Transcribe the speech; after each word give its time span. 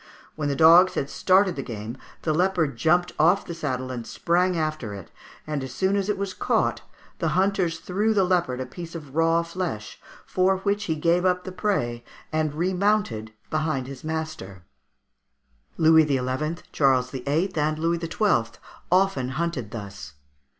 When 0.35 0.49
the 0.49 0.55
dogs 0.55 0.95
had 0.95 1.11
started 1.11 1.55
the 1.55 1.61
game 1.61 1.95
the 2.23 2.33
leopard 2.33 2.75
jumped 2.75 3.11
off 3.19 3.45
the 3.45 3.53
saddle 3.53 3.91
and 3.91 4.07
sprang 4.07 4.57
after 4.57 4.95
it, 4.95 5.11
and 5.45 5.63
as 5.63 5.75
soon 5.75 5.95
as 5.95 6.09
it 6.09 6.17
was 6.17 6.33
caught 6.33 6.81
the 7.19 7.27
hunters 7.37 7.77
threw 7.79 8.15
the 8.15 8.23
leopard 8.23 8.59
a 8.61 8.65
piece 8.65 8.95
of 8.95 9.13
raw 9.15 9.43
flesh, 9.43 10.01
for 10.25 10.57
which 10.61 10.85
he 10.85 10.95
gave 10.95 11.23
up 11.23 11.43
the 11.43 11.51
prey 11.51 12.03
and 12.31 12.55
remounted 12.55 13.31
behind 13.51 13.85
his 13.85 14.03
master 14.03 14.63
(Fig. 15.77 15.85
142) 15.91 16.23
Louis 16.23 16.53
XI., 16.57 16.63
Charles 16.71 17.11
VIII., 17.11 17.55
and 17.55 17.77
Louis 17.77 17.99
XII. 17.99 18.57
often 18.91 19.29
hunted 19.37 19.69
thus. 19.69 20.15